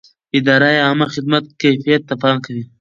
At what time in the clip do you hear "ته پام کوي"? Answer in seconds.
2.09-2.63